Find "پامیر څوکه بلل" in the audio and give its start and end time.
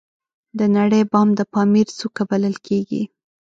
1.53-2.55